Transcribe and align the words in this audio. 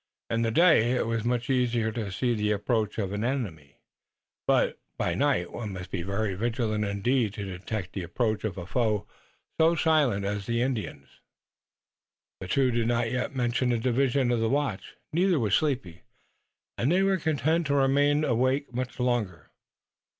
In 0.31 0.41
the 0.41 0.49
day 0.49 0.93
it 0.93 1.05
was 1.05 1.23
much 1.23 1.47
easier 1.47 1.91
to 1.91 2.11
see 2.11 2.33
the 2.33 2.49
approach 2.51 2.97
of 2.97 3.13
an 3.13 3.23
enemy, 3.23 3.77
but 4.47 4.79
by 4.97 5.13
night 5.13 5.51
one 5.51 5.73
must 5.73 5.91
be 5.91 6.01
very 6.01 6.33
vigilant 6.33 6.83
indeed 6.85 7.35
to 7.35 7.43
detect 7.45 7.93
the 7.93 8.01
approach 8.01 8.43
of 8.43 8.57
a 8.57 8.65
foe 8.65 9.05
so 9.59 9.75
silent 9.75 10.25
as 10.25 10.47
the 10.47 10.59
Indian. 10.59 11.07
The 12.39 12.47
two 12.47 12.71
did 12.71 12.87
not 12.87 13.11
yet 13.11 13.35
mention 13.35 13.71
a 13.71 13.77
division 13.77 14.31
of 14.31 14.39
the 14.39 14.49
watch. 14.49 14.95
Neither 15.13 15.39
was 15.39 15.53
sleepy 15.53 16.01
and 16.79 16.91
they 16.91 17.03
were 17.03 17.17
content 17.17 17.67
to 17.67 17.75
remain 17.75 18.23
awake 18.23 18.73
much 18.73 18.99
longer. 18.99 19.51